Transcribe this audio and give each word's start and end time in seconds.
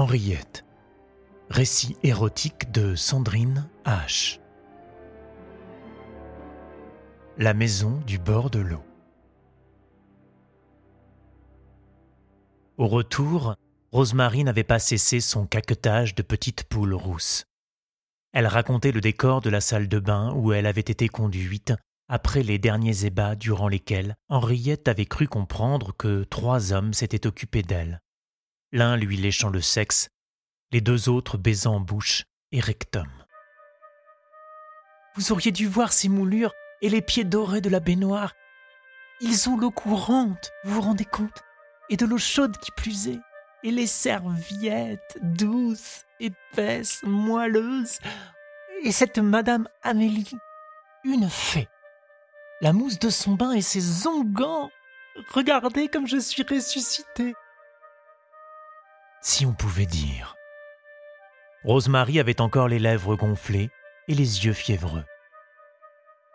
Henriette. 0.00 0.64
Récit 1.50 1.94
érotique 2.02 2.72
de 2.72 2.94
Sandrine 2.94 3.68
H. 3.84 4.40
La 7.36 7.52
maison 7.52 8.00
du 8.06 8.18
bord 8.18 8.48
de 8.48 8.60
l'eau. 8.60 8.82
Au 12.78 12.88
retour, 12.88 13.56
Rosemary 13.92 14.42
n'avait 14.42 14.64
pas 14.64 14.78
cessé 14.78 15.20
son 15.20 15.46
caquetage 15.46 16.14
de 16.14 16.22
petite 16.22 16.64
poule 16.64 16.94
rousse. 16.94 17.44
Elle 18.32 18.46
racontait 18.46 18.92
le 18.92 19.02
décor 19.02 19.42
de 19.42 19.50
la 19.50 19.60
salle 19.60 19.86
de 19.86 19.98
bain 19.98 20.32
où 20.34 20.54
elle 20.54 20.64
avait 20.64 20.80
été 20.80 21.08
conduite 21.08 21.74
après 22.08 22.42
les 22.42 22.58
derniers 22.58 23.04
ébats 23.04 23.36
durant 23.36 23.68
lesquels 23.68 24.16
Henriette 24.30 24.88
avait 24.88 25.04
cru 25.04 25.28
comprendre 25.28 25.94
que 25.94 26.24
trois 26.24 26.72
hommes 26.72 26.94
s'étaient 26.94 27.26
occupés 27.26 27.62
d'elle. 27.62 28.00
L'un 28.72 28.96
lui 28.96 29.16
léchant 29.16 29.50
le 29.50 29.60
sexe, 29.60 30.10
les 30.70 30.80
deux 30.80 31.08
autres 31.08 31.38
baisant 31.38 31.80
bouche 31.80 32.24
et 32.52 32.60
rectum. 32.60 33.08
Vous 35.16 35.32
auriez 35.32 35.50
dû 35.50 35.66
voir 35.66 35.92
ces 35.92 36.08
moulures 36.08 36.52
et 36.80 36.88
les 36.88 37.02
pieds 37.02 37.24
dorés 37.24 37.60
de 37.60 37.68
la 37.68 37.80
baignoire. 37.80 38.32
Ils 39.20 39.48
ont 39.48 39.56
l'eau 39.56 39.72
courante, 39.72 40.52
vous 40.62 40.74
vous 40.74 40.80
rendez 40.82 41.04
compte? 41.04 41.42
Et 41.88 41.96
de 41.96 42.06
l'eau 42.06 42.18
chaude 42.18 42.56
qui 42.58 42.70
plus 42.70 43.08
est. 43.08 43.18
Et 43.64 43.72
les 43.72 43.88
serviettes 43.88 45.18
douces, 45.20 46.04
épaisses, 46.20 47.02
moelleuses. 47.02 47.98
Et 48.84 48.92
cette 48.92 49.18
Madame 49.18 49.68
Amélie, 49.82 50.38
une 51.02 51.28
fée. 51.28 51.68
La 52.60 52.72
mousse 52.72 53.00
de 53.00 53.10
son 53.10 53.34
bain 53.34 53.50
et 53.50 53.62
ses 53.62 54.06
onguents. 54.06 54.70
Regardez 55.34 55.88
comme 55.88 56.06
je 56.06 56.18
suis 56.18 56.44
ressuscité. 56.44 57.34
Si 59.22 59.44
on 59.44 59.52
pouvait 59.52 59.86
dire. 59.86 60.34
Rosemary 61.64 62.18
avait 62.18 62.40
encore 62.40 62.68
les 62.68 62.78
lèvres 62.78 63.16
gonflées 63.16 63.70
et 64.08 64.14
les 64.14 64.46
yeux 64.46 64.54
fiévreux. 64.54 65.04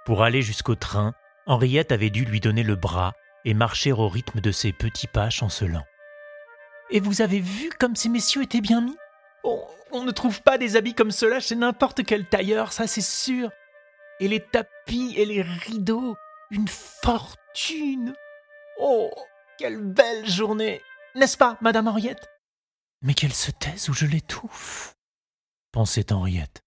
Pour 0.06 0.22
aller 0.22 0.44
jusqu'au 0.44 0.76
train, 0.76 1.16
Henriette 1.48 1.92
avait 1.92 2.12
dû 2.12 2.26
lui 2.26 2.40
donner 2.40 2.62
le 2.62 2.76
bras 2.76 3.14
et 3.44 3.56
marcher 3.56 3.92
au 3.92 4.08
rythme 4.08 4.40
de 4.40 4.52
ses 4.52 4.72
petits 4.72 5.08
pas 5.08 5.32
chancelants. 5.32 5.86
Et 6.92 7.00
vous 7.00 7.22
avez 7.22 7.40
vu 7.40 7.72
comme 7.80 7.96
ces 7.96 8.10
messieurs 8.10 8.44
étaient 8.44 8.62
bien 8.62 8.82
mis? 8.82 8.98
On, 9.92 10.04
ne 10.04 10.12
trouve 10.12 10.42
pas 10.42 10.58
des 10.58 10.76
habits 10.76 10.94
comme 10.94 11.12
cela 11.12 11.40
chez 11.40 11.56
n'importe 11.56 12.04
quel 12.04 12.28
tailleur, 12.28 12.72
ça 12.72 12.86
c'est 12.86 13.02
sûr. 13.02 13.50
Et 14.20 14.28
les 14.28 14.40
tapis 14.40 15.14
et 15.18 15.26
les 15.26 15.42
rideaux, 15.42 16.16
une 16.52 16.68
fortune. 16.68 18.14
Oh, 18.80 19.10
quelle 19.58 19.82
belle 19.82 20.28
journée, 20.28 20.82
n'est-ce 21.16 21.38
pas, 21.38 21.58
Madame 21.62 21.88
Henriette? 21.88 22.30
Mais 23.06 23.14
qu'elle 23.14 23.36
se 23.36 23.52
taise 23.52 23.88
ou 23.90 23.94
je 23.94 24.08
l'étouffe, 24.08 24.96
pensait 25.72 26.12
Henriette. 26.12 26.64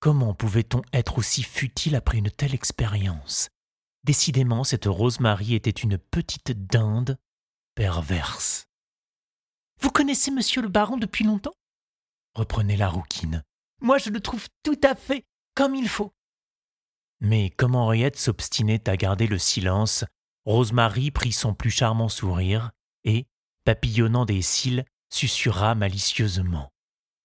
Comment 0.00 0.34
pouvait-on 0.34 0.82
être 0.92 1.16
aussi 1.16 1.42
futile 1.42 1.96
après 1.96 2.18
une 2.18 2.30
telle 2.30 2.54
expérience? 2.54 3.48
Décidément, 4.04 4.64
cette 4.64 4.84
Rosemary 4.84 5.54
était 5.54 5.70
une 5.70 5.96
petite 5.96 6.52
dinde 6.66 7.18
perverse. 7.74 8.66
Vous 9.80 9.90
connaissez 9.90 10.30
monsieur 10.30 10.60
le 10.60 10.68
baron 10.68 10.98
depuis 10.98 11.24
longtemps? 11.24 11.54
reprenait 12.34 12.76
la 12.76 12.90
rouquine. 12.90 13.42
Moi, 13.80 13.96
je 13.96 14.10
le 14.10 14.20
trouve 14.20 14.48
tout 14.62 14.80
à 14.82 14.94
fait 14.94 15.24
comme 15.54 15.74
il 15.74 15.88
faut. 15.88 16.12
Mais 17.20 17.48
comme 17.48 17.76
Henriette 17.76 18.18
s'obstinait 18.18 18.90
à 18.90 18.98
garder 18.98 19.26
le 19.26 19.38
silence, 19.38 20.04
Rosemary 20.44 21.10
prit 21.10 21.32
son 21.32 21.54
plus 21.54 21.70
charmant 21.70 22.10
sourire 22.10 22.72
et, 23.04 23.26
papillonnant 23.64 24.26
des 24.26 24.42
cils, 24.42 24.84
susurra 25.12 25.74
malicieusement. 25.74 26.70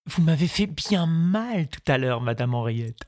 Vous 0.06 0.22
m'avez 0.22 0.48
fait 0.48 0.68
bien 0.68 1.06
mal 1.06 1.68
tout 1.68 1.81
à 1.88 1.98
l'heure, 1.98 2.22
Madame 2.22 2.53
Henriette. 2.53 3.03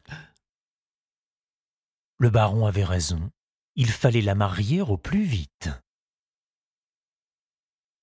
Le 2.17 2.29
baron 2.29 2.65
avait 2.65 2.83
raison. 2.83 3.29
Il 3.75 3.89
fallait 3.89 4.21
la 4.21 4.35
marier 4.35 4.81
au 4.81 4.97
plus 4.97 5.23
vite. 5.23 5.69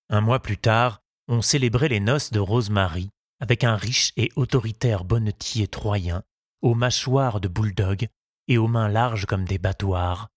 Un 0.08 0.20
mois 0.20 0.40
plus 0.40 0.56
tard, 0.56 1.00
on 1.28 1.42
célébrait 1.42 1.88
les 1.88 2.00
noces 2.00 2.30
de 2.30 2.38
Rosemary 2.38 3.10
avec 3.40 3.64
un 3.64 3.76
riche 3.76 4.12
et 4.16 4.30
autoritaire 4.36 5.04
bonnetier 5.04 5.68
troyen, 5.68 6.22
aux 6.62 6.74
mâchoires 6.74 7.40
de 7.40 7.48
bouledogue 7.48 8.08
et 8.48 8.56
aux 8.58 8.68
mains 8.68 8.88
larges 8.88 9.26
comme 9.26 9.44
des 9.44 9.58
battoirs, 9.58 10.28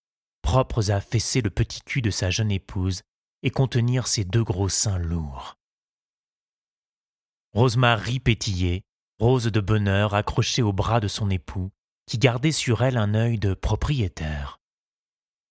propres 0.41 0.91
à 0.91 0.99
fesser 0.99 1.41
le 1.41 1.49
petit 1.49 1.81
cul 1.81 2.01
de 2.01 2.09
sa 2.11 2.29
jeune 2.29 2.51
épouse 2.51 3.01
et 3.43 3.51
contenir 3.51 4.07
ses 4.07 4.25
deux 4.25 4.43
gros 4.43 4.67
seins 4.69 4.97
lourds. 4.97 5.58
Rosemary 7.53 8.19
pétillait, 8.19 8.83
rose 9.19 9.45
de 9.45 9.59
bonheur 9.59 10.13
accrochée 10.13 10.61
au 10.61 10.73
bras 10.73 10.99
de 10.99 11.07
son 11.07 11.29
époux, 11.29 11.71
qui 12.05 12.17
gardait 12.17 12.51
sur 12.51 12.83
elle 12.83 12.97
un 12.97 13.13
œil 13.13 13.37
de 13.37 13.53
propriétaire. 13.53 14.59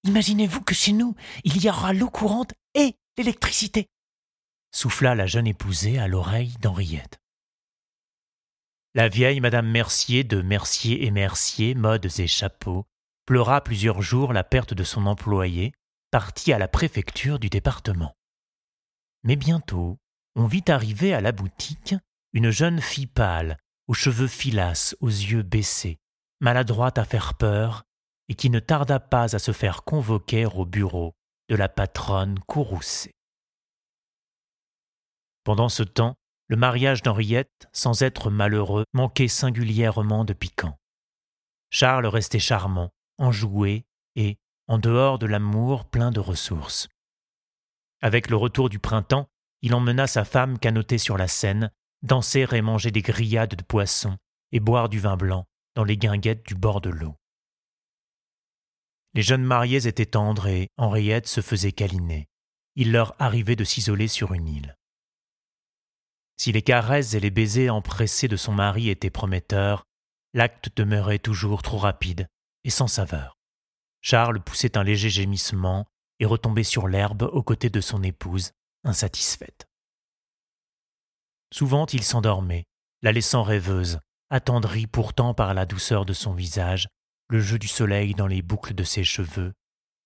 Imaginez-vous 0.04 0.62
que 0.62 0.74
chez 0.74 0.92
nous, 0.92 1.14
il 1.44 1.62
y 1.62 1.68
aura 1.68 1.92
l'eau 1.92 2.10
courante 2.10 2.54
et 2.74 2.96
l'électricité 3.16 3.88
souffla 4.70 5.14
la 5.14 5.26
jeune 5.26 5.46
épousée 5.46 5.98
à 5.98 6.08
l'oreille 6.08 6.54
d'Henriette. 6.60 7.18
La 8.94 9.08
vieille 9.08 9.40
Madame 9.40 9.68
Mercier 9.68 10.24
de 10.24 10.42
Mercier 10.42 11.04
et 11.04 11.10
Mercier, 11.10 11.74
modes 11.74 12.08
et 12.18 12.26
chapeaux, 12.26 12.86
pleura 13.26 13.62
plusieurs 13.62 14.02
jours 14.02 14.32
la 14.32 14.44
perte 14.44 14.74
de 14.74 14.84
son 14.84 15.06
employé, 15.06 15.72
parti 16.10 16.52
à 16.52 16.58
la 16.58 16.68
préfecture 16.68 17.38
du 17.38 17.48
département. 17.48 18.14
Mais 19.24 19.36
bientôt, 19.36 19.98
on 20.38 20.46
vit 20.46 20.64
arriver 20.68 21.12
à 21.14 21.20
la 21.20 21.32
boutique 21.32 21.96
une 22.32 22.50
jeune 22.50 22.80
fille 22.80 23.08
pâle, 23.08 23.58
aux 23.88 23.94
cheveux 23.94 24.28
filasses, 24.28 24.96
aux 25.00 25.08
yeux 25.08 25.42
baissés, 25.42 25.98
maladroite 26.40 26.96
à 26.96 27.04
faire 27.04 27.34
peur, 27.34 27.82
et 28.28 28.34
qui 28.34 28.48
ne 28.48 28.60
tarda 28.60 29.00
pas 29.00 29.34
à 29.34 29.40
se 29.40 29.50
faire 29.50 29.82
convoquer 29.82 30.46
au 30.46 30.64
bureau 30.64 31.16
de 31.48 31.56
la 31.56 31.68
patronne 31.68 32.38
courroucée. 32.38 33.16
Pendant 35.42 35.68
ce 35.68 35.82
temps, 35.82 36.14
le 36.46 36.56
mariage 36.56 37.02
d'Henriette, 37.02 37.68
sans 37.72 38.02
être 38.02 38.30
malheureux, 38.30 38.84
manquait 38.92 39.28
singulièrement 39.28 40.24
de 40.24 40.34
piquant. 40.34 40.78
Charles 41.70 42.06
restait 42.06 42.38
charmant, 42.38 42.90
enjoué 43.18 43.86
et, 44.14 44.36
en 44.68 44.78
dehors 44.78 45.18
de 45.18 45.26
l'amour, 45.26 45.86
plein 45.86 46.12
de 46.12 46.20
ressources. 46.20 46.88
Avec 48.00 48.30
le 48.30 48.36
retour 48.36 48.68
du 48.68 48.78
printemps, 48.78 49.28
il 49.62 49.74
emmena 49.74 50.06
sa 50.06 50.24
femme 50.24 50.58
canoter 50.58 50.98
sur 50.98 51.16
la 51.16 51.28
Seine, 51.28 51.70
danser 52.02 52.46
et 52.52 52.62
manger 52.62 52.90
des 52.90 53.02
grillades 53.02 53.54
de 53.54 53.62
poissons 53.62 54.16
et 54.52 54.60
boire 54.60 54.88
du 54.88 55.00
vin 55.00 55.16
blanc 55.16 55.46
dans 55.74 55.84
les 55.84 55.96
guinguettes 55.96 56.46
du 56.46 56.54
bord 56.54 56.80
de 56.80 56.90
l'eau. 56.90 57.16
Les 59.14 59.22
jeunes 59.22 59.44
mariés 59.44 59.86
étaient 59.86 60.06
tendres 60.06 60.46
et 60.46 60.68
Henriette 60.76 61.26
se 61.26 61.40
faisait 61.40 61.72
câliner. 61.72 62.28
Il 62.76 62.92
leur 62.92 63.14
arrivait 63.20 63.56
de 63.56 63.64
s'isoler 63.64 64.06
sur 64.06 64.32
une 64.32 64.48
île. 64.48 64.76
Si 66.36 66.52
les 66.52 66.62
caresses 66.62 67.14
et 67.14 67.20
les 67.20 67.30
baisers 67.30 67.70
empressés 67.70 68.28
de 68.28 68.36
son 68.36 68.52
mari 68.52 68.90
étaient 68.90 69.10
prometteurs, 69.10 69.82
l'acte 70.34 70.70
demeurait 70.76 71.18
toujours 71.18 71.62
trop 71.62 71.78
rapide 71.78 72.28
et 72.62 72.70
sans 72.70 72.86
saveur. 72.86 73.34
Charles 74.00 74.40
poussait 74.40 74.78
un 74.78 74.84
léger 74.84 75.10
gémissement 75.10 75.86
et 76.20 76.26
retombait 76.26 76.62
sur 76.62 76.86
l'herbe 76.86 77.22
aux 77.32 77.42
côtés 77.42 77.70
de 77.70 77.80
son 77.80 78.02
épouse, 78.04 78.52
insatisfaite. 78.84 79.66
Souvent 81.52 81.86
il 81.86 82.02
s'endormait, 82.02 82.64
la 83.02 83.12
laissant 83.12 83.42
rêveuse, 83.42 84.00
attendrie 84.30 84.86
pourtant 84.86 85.34
par 85.34 85.54
la 85.54 85.66
douceur 85.66 86.04
de 86.04 86.12
son 86.12 86.32
visage, 86.32 86.88
le 87.28 87.40
jeu 87.40 87.58
du 87.58 87.68
soleil 87.68 88.14
dans 88.14 88.26
les 88.26 88.42
boucles 88.42 88.74
de 88.74 88.84
ses 88.84 89.04
cheveux, 89.04 89.52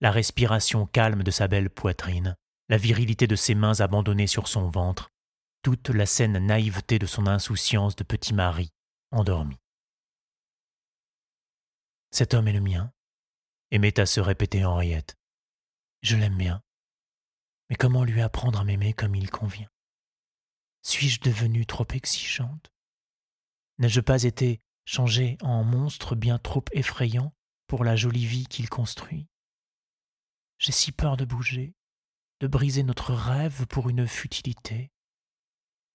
la 0.00 0.10
respiration 0.10 0.86
calme 0.86 1.22
de 1.22 1.30
sa 1.30 1.48
belle 1.48 1.70
poitrine, 1.70 2.36
la 2.68 2.76
virilité 2.76 3.26
de 3.26 3.36
ses 3.36 3.54
mains 3.54 3.80
abandonnées 3.80 4.26
sur 4.26 4.48
son 4.48 4.68
ventre, 4.68 5.08
toute 5.62 5.90
la 5.90 6.06
saine 6.06 6.38
naïveté 6.38 6.98
de 6.98 7.06
son 7.06 7.26
insouciance 7.26 7.96
de 7.96 8.04
petit 8.04 8.34
mari 8.34 8.70
endormi. 9.12 9.56
Cet 12.10 12.34
homme 12.34 12.48
est 12.48 12.52
le 12.52 12.60
mien, 12.60 12.92
aimait 13.70 13.98
à 14.00 14.06
se 14.06 14.20
répéter 14.20 14.64
Henriette. 14.64 15.16
Je 16.02 16.16
l'aime 16.16 16.36
bien, 16.36 16.62
mais 17.72 17.76
comment 17.76 18.04
lui 18.04 18.20
apprendre 18.20 18.60
à 18.60 18.64
m'aimer 18.64 18.92
comme 18.92 19.14
il 19.14 19.30
convient? 19.30 19.70
Suis-je 20.82 21.20
devenue 21.20 21.64
trop 21.64 21.86
exigeante? 21.94 22.70
N'ai-je 23.78 24.02
pas 24.02 24.24
été 24.24 24.60
changé 24.84 25.38
en 25.40 25.64
monstre 25.64 26.14
bien 26.14 26.38
trop 26.38 26.62
effrayant 26.72 27.34
pour 27.68 27.82
la 27.82 27.96
jolie 27.96 28.26
vie 28.26 28.44
qu'il 28.44 28.68
construit? 28.68 29.26
J'ai 30.58 30.72
si 30.72 30.92
peur 30.92 31.16
de 31.16 31.24
bouger, 31.24 31.74
de 32.40 32.46
briser 32.46 32.82
notre 32.82 33.14
rêve 33.14 33.66
pour 33.68 33.88
une 33.88 34.06
futilité 34.06 34.92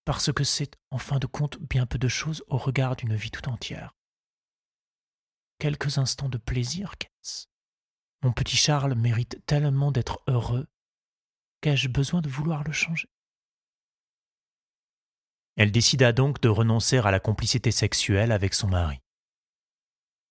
parce 0.04 0.34
que 0.34 0.44
c'est, 0.44 0.80
en 0.90 0.98
fin 0.98 1.20
de 1.20 1.28
compte, 1.28 1.60
bien 1.60 1.86
peu 1.86 2.00
de 2.00 2.08
choses 2.08 2.44
au 2.48 2.58
regard 2.58 2.96
d'une 2.96 3.16
vie 3.16 3.30
tout 3.30 3.48
entière. 3.50 3.96
Quelques 5.60 6.00
instants 6.00 6.30
de 6.30 6.40
plaisir, 6.40 6.98
qu'est-ce? 6.98 7.46
Mon 8.24 8.32
petit 8.32 8.58
Charles 8.58 8.96
mérite 8.96 9.46
tellement 9.46 9.92
d'être 9.92 10.24
heureux. 10.26 10.68
Qu'ai-je 11.62 11.88
besoin 11.88 12.22
de 12.22 12.30
vouloir 12.30 12.64
le 12.64 12.72
changer? 12.72 13.10
Elle 15.56 15.72
décida 15.72 16.14
donc 16.14 16.40
de 16.40 16.50
renoncer 16.50 17.00
à 17.00 17.10
la 17.10 17.20
complicité 17.20 17.72
sexuelle 17.72 18.32
avec 18.32 18.54
son 18.54 18.68
mari. 18.68 19.00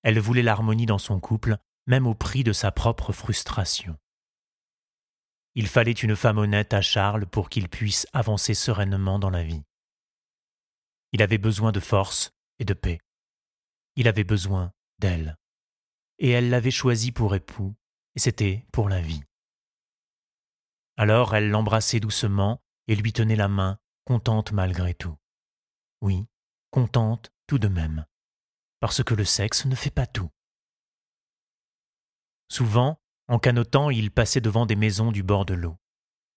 Elle 0.03 0.21
voulait 0.21 0.43
l'harmonie 0.43 0.87
dans 0.87 0.99
son 0.99 1.19
couple, 1.19 1.57
même 1.87 2.07
au 2.07 2.15
prix 2.15 2.45
de 2.45 2.53
sa 2.53 2.71
propre 2.71 3.13
frustration. 3.13 3.99
Il 5.57 5.67
fallait 5.67 5.93
une 5.93 6.15
femme 6.15 6.39
honnête 6.39 6.75
à 6.75 6.81
Charles 6.81 7.27
pour 7.27 7.49
qu'il 7.49 7.69
puisse 7.69 8.07
avancer 8.13 8.55
sereinement 8.55 9.19
dans 9.19 9.31
la 9.31 9.43
vie. 9.43 9.65
Il 11.13 11.23
avait 11.23 11.39
besoin 11.39 11.73
de 11.73 11.81
force 11.81 12.31
et 12.59 12.65
de 12.65 12.75
paix. 12.75 13.01
Il 13.97 14.07
avait 14.07 14.25
besoin 14.25 14.73
d'elle. 14.99 15.37
Et 16.19 16.31
elle 16.31 16.51
l'avait 16.51 16.71
choisi 16.71 17.11
pour 17.11 17.35
époux, 17.35 17.75
et 18.15 18.21
c'était 18.21 18.65
pour 18.71 18.89
la 18.89 19.01
vie. 19.01 19.23
Alors 20.97 21.35
elle 21.35 21.51
l'embrassait 21.51 22.01
doucement 22.01 22.63
et 22.89 22.97
lui 22.97 23.13
tenait 23.13 23.37
la 23.37 23.49
main, 23.49 23.79
contente 24.05 24.53
malgré 24.53 24.95
tout. 24.95 25.17
Oui, 26.01 26.27
contente 26.71 27.33
tout 27.47 27.59
de 27.59 27.69
même 27.69 28.07
parce 28.81 29.03
que 29.03 29.15
le 29.15 29.25
sexe 29.25 29.65
ne 29.65 29.75
fait 29.75 29.91
pas 29.91 30.07
tout. 30.07 30.31
Souvent, 32.49 33.01
en 33.29 33.39
canotant, 33.39 33.91
il 33.91 34.11
passait 34.11 34.41
devant 34.41 34.67
des 34.67 34.77
maisons 34.77 35.11
du 35.11 35.23
bord 35.23 35.45
de 35.45 35.55
l'eau. 35.55 35.77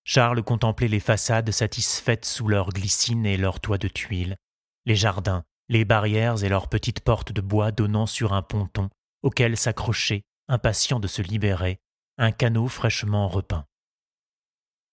Charles 0.04 0.42
contemplait 0.42 0.88
les 0.88 1.00
façades 1.00 1.52
satisfaites 1.52 2.26
sous 2.26 2.48
leurs 2.48 2.70
glycines 2.70 3.26
et 3.26 3.38
leurs 3.38 3.60
toits 3.60 3.78
de 3.78 3.88
tuiles, 3.88 4.38
les 4.86 4.96
jardins, 4.96 5.46
les 5.68 5.86
barrières 5.86 6.44
et 6.44 6.50
leurs 6.50 6.70
petites 6.70 7.02
portes 7.02 7.32
de 7.32 7.42
bois 7.42 7.72
donnant 7.72 8.08
sur 8.08 8.34
un 8.34 8.42
ponton 8.42 8.90
auquel 9.22 9.56
s'accrochait, 9.56 10.24
impatient 10.48 11.00
de 11.00 11.08
se 11.08 11.22
libérer, 11.22 11.80
un 12.18 12.32
canot 12.32 12.68
fraîchement 12.68 13.28
repeint. 13.28 13.68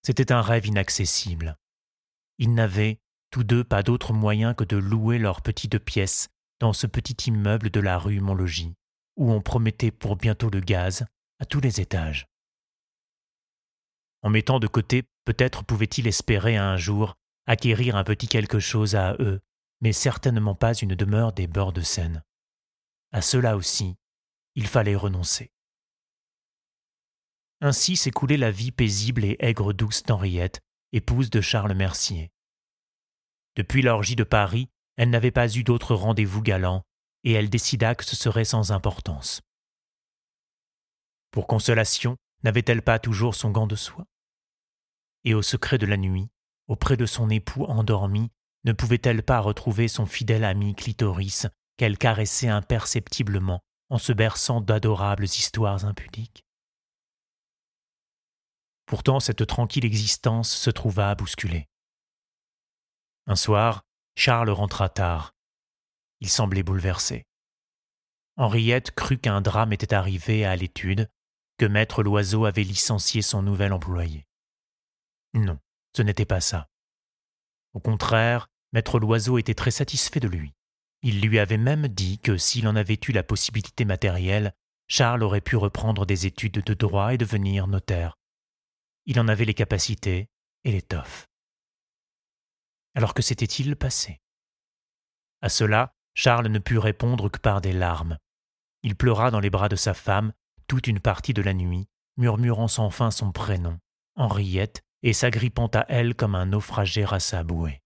C'était 0.06 0.30
un 0.30 0.40
rêve 0.40 0.66
inaccessible. 0.66 1.56
Ils 2.38 2.54
n'avaient, 2.54 3.00
tous 3.32 3.42
deux, 3.42 3.64
pas 3.64 3.82
d'autre 3.82 4.12
moyen 4.12 4.54
que 4.54 4.62
de 4.62 4.76
louer 4.76 5.18
leurs 5.18 5.42
petites 5.42 5.80
pièces 5.80 6.28
dans 6.60 6.72
ce 6.72 6.86
petit 6.86 7.28
immeuble 7.28 7.70
de 7.70 7.80
la 7.80 7.98
rue 7.98 8.20
Montlogis, 8.20 8.76
où 9.16 9.32
on 9.32 9.40
promettait 9.40 9.90
pour 9.90 10.14
bientôt 10.14 10.48
le 10.48 10.60
gaz 10.60 11.04
à 11.40 11.44
tous 11.44 11.58
les 11.58 11.80
étages. 11.80 12.28
En 14.22 14.30
mettant 14.30 14.60
de 14.60 14.68
côté, 14.68 15.02
peut-être 15.24 15.64
pouvait-il 15.64 16.06
espérer 16.06 16.56
un 16.56 16.76
jour 16.76 17.16
acquérir 17.48 17.96
un 17.96 18.04
petit 18.04 18.28
quelque 18.28 18.60
chose 18.60 18.94
à 18.94 19.16
eux, 19.18 19.40
mais 19.80 19.92
certainement 19.92 20.54
pas 20.54 20.74
une 20.74 20.94
demeure 20.94 21.32
des 21.32 21.48
bords 21.48 21.72
de 21.72 21.80
Seine. 21.80 22.22
À 23.10 23.22
cela 23.22 23.56
aussi, 23.56 23.96
il 24.54 24.68
fallait 24.68 24.94
renoncer. 24.94 25.50
Ainsi 27.60 27.96
s'écoulait 27.96 28.36
la 28.36 28.50
vie 28.50 28.70
paisible 28.70 29.24
et 29.24 29.36
aigre-douce 29.40 30.02
d'Henriette, 30.02 30.60
épouse 30.92 31.30
de 31.30 31.40
Charles 31.40 31.74
Mercier. 31.74 32.30
Depuis 33.56 33.80
l'orgie 33.80 34.16
de 34.16 34.24
Paris, 34.24 34.68
elle 34.96 35.10
n'avait 35.10 35.30
pas 35.30 35.48
eu 35.48 35.64
d'autre 35.64 35.94
rendez-vous 35.94 36.42
galant, 36.42 36.82
et 37.24 37.32
elle 37.32 37.48
décida 37.48 37.94
que 37.94 38.04
ce 38.04 38.14
serait 38.14 38.44
sans 38.44 38.72
importance. 38.72 39.40
Pour 41.30 41.46
consolation, 41.46 42.16
n'avait-elle 42.44 42.82
pas 42.82 42.98
toujours 42.98 43.34
son 43.34 43.50
gant 43.50 43.66
de 43.66 43.76
soie? 43.76 44.04
Et 45.24 45.34
au 45.34 45.42
secret 45.42 45.78
de 45.78 45.86
la 45.86 45.96
nuit, 45.96 46.28
auprès 46.68 46.96
de 46.96 47.06
son 47.06 47.30
époux 47.30 47.64
endormi, 47.64 48.30
ne 48.64 48.72
pouvait-elle 48.72 49.22
pas 49.22 49.40
retrouver 49.40 49.88
son 49.88 50.06
fidèle 50.06 50.44
ami 50.44 50.74
Clitoris 50.74 51.46
qu'elle 51.76 51.98
caressait 51.98 52.48
imperceptiblement 52.48 53.60
en 53.90 53.98
se 53.98 54.12
berçant 54.12 54.60
d'adorables 54.60 55.24
histoires 55.24 55.84
impudiques? 55.84 56.45
Pourtant 58.86 59.20
cette 59.20 59.46
tranquille 59.46 59.84
existence 59.84 60.54
se 60.54 60.70
trouva 60.70 61.14
bousculée. 61.14 61.68
Un 63.26 63.36
soir, 63.36 63.82
Charles 64.14 64.50
rentra 64.50 64.88
tard. 64.88 65.34
Il 66.20 66.28
semblait 66.28 66.62
bouleversé. 66.62 67.26
Henriette 68.36 68.92
crut 68.92 69.20
qu'un 69.20 69.40
drame 69.40 69.72
était 69.72 69.94
arrivé 69.94 70.44
à 70.44 70.54
l'étude, 70.54 71.10
que 71.58 71.66
maître 71.66 72.02
Loiseau 72.02 72.44
avait 72.44 72.62
licencié 72.62 73.22
son 73.22 73.42
nouvel 73.42 73.72
employé. 73.72 74.26
Non, 75.34 75.58
ce 75.96 76.02
n'était 76.02 76.24
pas 76.24 76.40
ça. 76.40 76.68
Au 77.72 77.80
contraire, 77.80 78.48
maître 78.72 79.00
Loiseau 79.00 79.38
était 79.38 79.54
très 79.54 79.70
satisfait 79.70 80.20
de 80.20 80.28
lui. 80.28 80.54
Il 81.02 81.20
lui 81.20 81.38
avait 81.38 81.58
même 81.58 81.88
dit 81.88 82.18
que 82.18 82.36
s'il 82.36 82.68
en 82.68 82.76
avait 82.76 82.98
eu 83.08 83.12
la 83.12 83.22
possibilité 83.22 83.84
matérielle, 83.84 84.54
Charles 84.88 85.22
aurait 85.22 85.40
pu 85.40 85.56
reprendre 85.56 86.06
des 86.06 86.26
études 86.26 86.62
de 86.62 86.74
droit 86.74 87.12
et 87.12 87.18
devenir 87.18 87.66
notaire. 87.66 88.16
Il 89.06 89.20
en 89.20 89.28
avait 89.28 89.44
les 89.44 89.54
capacités 89.54 90.28
et 90.64 90.72
l'étoffe. 90.72 91.28
Alors 92.94 93.14
que 93.14 93.22
s'était-il 93.22 93.76
passé? 93.76 94.20
À 95.42 95.48
cela, 95.48 95.92
Charles 96.14 96.48
ne 96.48 96.58
put 96.58 96.78
répondre 96.78 97.28
que 97.28 97.38
par 97.38 97.60
des 97.60 97.72
larmes. 97.72 98.18
Il 98.82 98.96
pleura 98.96 99.30
dans 99.30 99.40
les 99.40 99.50
bras 99.50 99.68
de 99.68 99.76
sa 99.76 99.94
femme 99.94 100.32
toute 100.66 100.86
une 100.86 101.00
partie 101.00 101.34
de 101.34 101.42
la 101.42 101.54
nuit, 101.54 101.86
murmurant 102.16 102.68
sans 102.68 102.90
fin 102.90 103.10
son 103.10 103.32
prénom, 103.32 103.78
Henriette, 104.16 104.82
et 105.02 105.12
s'agrippant 105.12 105.68
à 105.68 105.84
elle 105.88 106.14
comme 106.14 106.34
un 106.34 106.46
naufragé 106.46 107.04
à 107.08 107.20
sa 107.20 107.44
bouée. 107.44 107.80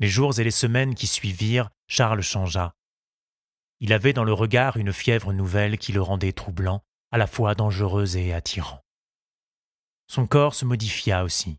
Les 0.00 0.08
jours 0.08 0.38
et 0.38 0.44
les 0.44 0.50
semaines 0.50 0.94
qui 0.94 1.06
suivirent, 1.06 1.70
Charles 1.86 2.20
changea. 2.20 2.74
Il 3.80 3.92
avait 3.92 4.12
dans 4.12 4.24
le 4.24 4.32
regard 4.32 4.76
une 4.76 4.92
fièvre 4.92 5.32
nouvelle 5.32 5.78
qui 5.78 5.92
le 5.92 6.02
rendait 6.02 6.32
troublant, 6.32 6.84
à 7.10 7.16
la 7.16 7.26
fois 7.26 7.54
dangereux 7.54 8.16
et 8.16 8.34
attirant. 8.34 8.83
Son 10.06 10.26
corps 10.26 10.54
se 10.54 10.64
modifia 10.64 11.24
aussi. 11.24 11.58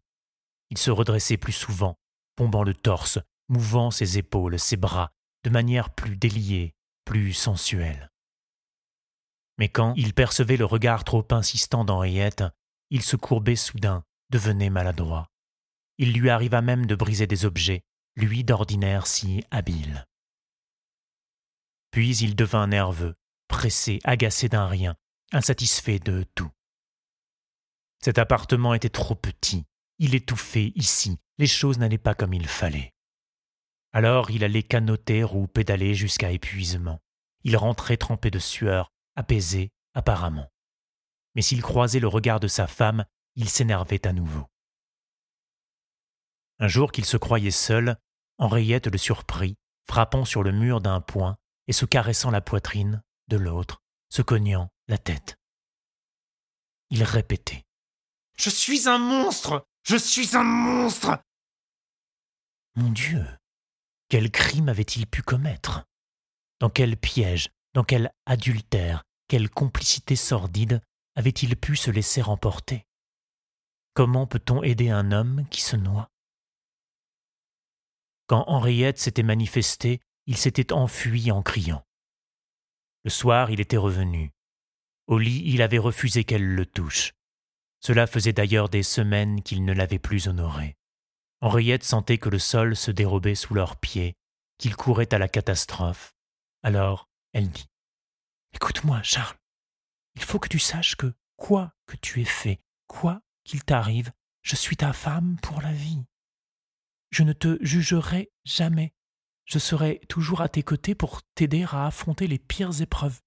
Il 0.70 0.78
se 0.78 0.92
redressait 0.92 1.38
plus 1.38 1.54
souvent, 1.54 1.98
bombant 2.38 2.64
le 2.64 2.74
torse, 2.74 3.20
mouvant 3.50 3.92
ses 3.92 4.18
épaules, 4.18 4.60
ses 4.60 4.78
bras, 4.78 5.12
de 5.44 5.50
manière 5.50 5.94
plus 5.94 6.18
déliée, 6.18 6.74
plus 7.06 7.34
sensuelle. 7.34 8.12
Mais 9.58 9.70
quand 9.70 9.94
il 9.96 10.14
percevait 10.14 10.58
le 10.58 10.66
regard 10.66 11.04
trop 11.04 11.26
insistant 11.32 11.86
d'Henriette, 11.86 12.44
il 12.90 13.02
se 13.02 13.16
courbait 13.16 13.56
soudain, 13.56 14.04
devenait 14.30 14.70
maladroit. 14.70 15.30
Il 15.98 16.14
lui 16.14 16.30
arriva 16.30 16.62
même 16.62 16.86
de 16.86 16.96
briser 16.96 17.28
des 17.28 17.46
objets, 17.46 17.84
lui 18.16 18.44
d'ordinaire 18.44 19.08
si 19.08 19.44
habile. 19.52 20.06
Puis 21.92 22.18
il 22.18 22.36
devint 22.36 22.68
nerveux, 22.68 23.16
pressé, 23.48 24.00
agacé 24.04 24.50
d'un 24.50 24.68
rien, 24.68 24.96
insatisfait 25.32 26.00
de 26.00 26.26
tout. 26.36 26.52
Cet 28.06 28.20
appartement 28.20 28.76
était 28.76 28.90
trop 28.90 29.16
petit, 29.16 29.66
il 29.98 30.14
étouffait 30.14 30.72
ici, 30.76 31.18
les 31.40 31.48
choses 31.48 31.80
n'allaient 31.80 31.98
pas 31.98 32.14
comme 32.14 32.36
il 32.36 32.48
fallait. 32.48 32.94
Alors 33.94 34.30
il 34.30 34.44
allait 34.44 34.62
canoter 34.62 35.24
ou 35.24 35.48
pédaler 35.48 35.96
jusqu'à 35.96 36.30
épuisement. 36.30 37.00
Il 37.46 37.58
rentrait 37.58 37.98
trempé 37.98 38.30
de 38.30 38.38
sueur, 38.38 38.92
apaisé 39.16 39.72
apparemment. 39.96 40.52
Mais 41.34 41.42
s'il 41.42 41.64
croisait 41.64 42.00
le 42.00 42.08
regard 42.08 42.40
de 42.40 42.48
sa 42.48 42.68
femme, 42.68 43.06
il 43.34 43.50
s'énervait 43.50 44.06
à 44.06 44.14
nouveau. 44.14 44.46
Un 46.60 46.68
jour 46.68 46.92
qu'il 46.92 47.06
se 47.06 47.18
croyait 47.18 47.50
seul, 47.50 47.98
Henriette 48.38 48.86
le 48.86 49.00
surprit, 49.00 49.58
frappant 49.90 50.26
sur 50.26 50.44
le 50.44 50.52
mur 50.52 50.80
d'un 50.80 51.02
poing 51.02 51.38
et 51.66 51.74
se 51.74 51.86
caressant 51.86 52.30
la 52.30 52.42
poitrine 52.42 53.02
de 53.30 53.38
l'autre, 53.38 53.82
se 54.10 54.22
cognant 54.22 54.70
la 54.88 55.00
tête. 55.00 55.40
Il 56.92 57.02
répétait 57.02 57.64
Je 58.38 58.50
suis 58.50 58.88
un 58.88 58.98
monstre 58.98 59.68
je 59.88 59.98
suis 59.98 60.36
un 60.36 60.44
monstre 60.44 61.20
Mon 62.75 62.89
Dieu, 62.89 63.24
quel 64.10 64.32
crime 64.32 64.68
avait-il 64.68 65.06
pu 65.06 65.22
commettre? 65.22 65.86
Dans 66.60 66.72
quel 66.72 66.98
piège, 66.98 67.50
dans 67.75 67.84
quel 67.84 68.12
adultère, 68.25 69.04
quelle 69.27 69.48
complicité 69.48 70.15
sordide 70.15 70.82
avait-il 71.13 71.56
pu 71.56 71.75
se 71.75 71.92
laisser 71.92 72.24
emporter? 72.24 72.88
Comment 73.94 74.25
peut-on 74.25 74.63
aider 74.63 74.89
un 74.89 75.12
homme 75.12 75.46
qui 75.51 75.62
se 75.62 75.75
noie? 75.75 76.10
Quand 78.25 78.46
Henriette 78.48 78.98
s'était 78.98 79.22
manifestée, 79.22 80.01
il 80.25 80.36
s'était 80.36 80.74
enfui 80.74 81.32
en 81.32 81.44
criant. 81.44 81.86
Le 83.04 83.12
soir, 83.12 83.51
il 83.51 83.60
était 83.60 83.77
revenu. 83.77 84.32
Au 85.06 85.20
lit, 85.20 85.44
il 85.46 85.62
avait 85.62 85.77
refusé 85.77 86.24
qu'elle 86.24 86.56
le 86.56 86.65
touche. 86.65 87.13
Cela 87.86 88.08
faisait 88.08 88.34
d'ailleurs 88.34 88.68
des 88.68 88.82
semaines 88.82 89.44
qu'ils 89.44 89.63
ne 89.63 89.72
l'avaient 89.72 90.00
plus 90.00 90.27
honoré. 90.27 90.75
Henriette 91.42 91.84
sentait 91.84 92.18
que 92.18 92.30
le 92.30 92.39
sol 92.39 92.75
se 92.75 92.89
dérobait 92.89 93.36
sous 93.36 93.54
leurs 93.54 93.77
pieds, 93.77 94.15
qu'ils 94.58 94.75
couraient 94.75 95.13
à 95.13 95.20
la 95.20 95.27
catastrophe. 95.27 96.15
Alors 96.63 97.08
elle 97.32 97.48
dit 97.48 97.68
Écoute-moi, 98.56 99.04
Charles, 99.04 99.38
il 100.15 100.24
faut 100.24 100.39
que 100.39 100.48
tu 100.48 100.58
saches 100.58 100.96
que, 100.96 101.13
quoi 101.36 101.75
que 101.86 101.96
tu 101.98 102.22
aies 102.22 102.25
fait, 102.25 102.60
quoi 102.88 103.22
qu'il 103.44 103.63
t'arrive, 103.63 104.12
je 104.42 104.56
suis 104.56 104.77
ta 104.77 104.92
femme 104.92 105.38
pour 105.44 105.62
la 105.62 105.72
vie. 105.72 106.04
Je 107.12 107.22
ne 107.22 107.34
te 107.34 107.60
jugerai 107.62 108.32
jamais. 108.46 108.96
Je 109.46 109.60
serai 109.60 110.01
toujours 110.10 110.42
à 110.42 110.50
tes 110.50 110.63
côtés 110.63 110.96
pour 110.96 111.22
t'aider 111.36 111.68
à 111.70 111.86
affronter 111.86 112.25
les 112.25 112.39
pires 112.39 112.82
épreuves. 112.82 113.22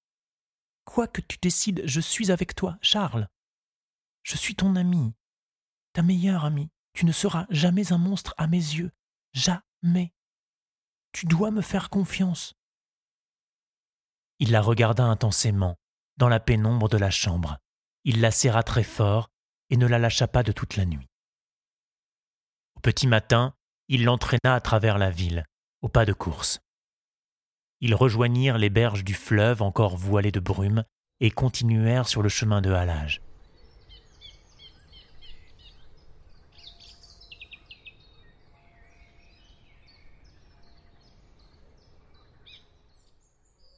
Quoi 0.83 1.07
que 1.07 1.21
tu 1.21 1.37
décides, 1.41 1.81
je 1.85 2.01
suis 2.01 2.29
avec 2.29 2.55
toi, 2.55 2.77
Charles. 2.81 3.29
Je 4.29 4.37
suis 4.37 4.53
ton 4.53 4.75
ami, 4.75 5.15
ta 5.93 6.03
meilleure 6.03 6.45
amie. 6.45 6.69
Tu 6.93 7.05
ne 7.07 7.11
seras 7.11 7.47
jamais 7.49 7.91
un 7.91 7.97
monstre 7.97 8.35
à 8.37 8.45
mes 8.45 8.57
yeux. 8.57 8.91
Jamais. 9.33 10.13
Tu 11.13 11.25
dois 11.25 11.49
me 11.49 11.61
faire 11.61 11.89
confiance. 11.89 12.53
Il 14.37 14.51
la 14.51 14.61
regarda 14.61 15.03
intensément, 15.03 15.77
dans 16.17 16.29
la 16.29 16.39
pénombre 16.39 16.89
de 16.89 16.97
la 16.97 17.09
chambre. 17.09 17.57
Il 18.03 18.21
la 18.21 18.29
serra 18.29 18.61
très 18.61 18.83
fort 18.83 19.31
et 19.71 19.77
ne 19.77 19.87
la 19.87 19.97
lâcha 19.97 20.27
pas 20.27 20.43
de 20.43 20.51
toute 20.51 20.75
la 20.75 20.85
nuit. 20.85 21.07
Au 22.75 22.81
petit 22.81 23.07
matin, 23.07 23.55
il 23.87 24.03
l'entraîna 24.03 24.53
à 24.53 24.61
travers 24.61 24.99
la 24.99 25.09
ville, 25.09 25.43
au 25.81 25.89
pas 25.89 26.05
de 26.05 26.13
course. 26.13 26.59
Ils 27.81 27.95
rejoignirent 27.95 28.59
les 28.59 28.69
berges 28.69 29.03
du 29.03 29.15
fleuve 29.15 29.63
encore 29.63 29.97
voilées 29.97 30.31
de 30.31 30.39
brume 30.39 30.83
et 31.19 31.31
continuèrent 31.31 32.07
sur 32.07 32.21
le 32.21 32.29
chemin 32.29 32.61
de 32.61 32.71
halage. 32.71 33.23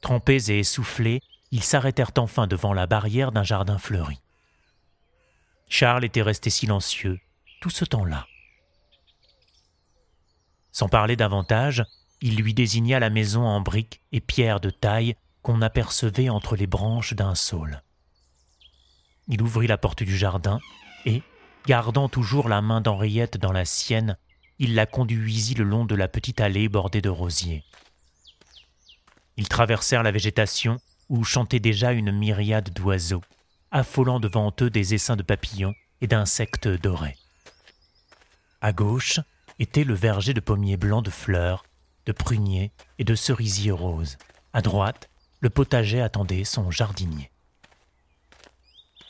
Trempés 0.02 0.50
et 0.50 0.58
essoufflés, 0.58 1.22
ils 1.52 1.62
s'arrêtèrent 1.62 2.10
enfin 2.18 2.46
devant 2.46 2.74
la 2.74 2.86
barrière 2.86 3.32
d'un 3.32 3.44
jardin 3.44 3.78
fleuri. 3.78 4.20
Charles 5.68 6.04
était 6.04 6.22
resté 6.22 6.50
silencieux 6.50 7.18
tout 7.62 7.70
ce 7.70 7.84
temps-là. 7.84 8.26
Sans 10.72 10.88
parler 10.88 11.16
davantage, 11.16 11.84
il 12.20 12.36
lui 12.36 12.52
désigna 12.52 12.98
la 12.98 13.10
maison 13.10 13.46
en 13.46 13.60
briques 13.60 14.00
et 14.10 14.20
pierres 14.20 14.60
de 14.60 14.70
taille 14.70 15.14
qu'on 15.42 15.62
apercevait 15.62 16.28
entre 16.28 16.56
les 16.56 16.66
branches 16.66 17.14
d'un 17.14 17.34
saule. 17.34 17.82
Il 19.28 19.40
ouvrit 19.42 19.66
la 19.66 19.78
porte 19.78 20.02
du 20.02 20.16
jardin 20.16 20.58
et, 21.04 21.22
gardant 21.66 22.08
toujours 22.08 22.48
la 22.48 22.60
main 22.60 22.80
d'Henriette 22.80 23.36
dans 23.36 23.52
la 23.52 23.64
sienne, 23.64 24.16
il 24.58 24.74
la 24.74 24.86
conduisit 24.86 25.54
le 25.54 25.64
long 25.64 25.84
de 25.84 25.94
la 25.94 26.08
petite 26.08 26.40
allée 26.40 26.68
bordée 26.68 27.00
de 27.00 27.08
rosiers. 27.08 27.64
Ils 29.42 29.48
traversèrent 29.48 30.04
la 30.04 30.12
végétation 30.12 30.78
où 31.08 31.24
chantait 31.24 31.58
déjà 31.58 31.90
une 31.90 32.12
myriade 32.12 32.70
d'oiseaux, 32.72 33.22
affolant 33.72 34.20
devant 34.20 34.54
eux 34.60 34.70
des 34.70 34.94
essaims 34.94 35.16
de 35.16 35.24
papillons 35.24 35.74
et 36.00 36.06
d'insectes 36.06 36.68
dorés. 36.68 37.16
À 38.60 38.72
gauche 38.72 39.18
était 39.58 39.82
le 39.82 39.94
verger 39.94 40.32
de 40.32 40.38
pommiers 40.38 40.76
blancs 40.76 41.04
de 41.04 41.10
fleurs 41.10 41.64
de 42.06 42.12
pruniers 42.12 42.70
et 43.00 43.04
de 43.04 43.16
cerisiers 43.16 43.72
roses. 43.72 44.16
À 44.52 44.62
droite, 44.62 45.10
le 45.40 45.50
potager 45.50 46.00
attendait 46.00 46.44
son 46.44 46.70
jardinier. 46.70 47.32